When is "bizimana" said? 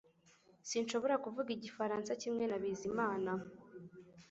2.61-3.31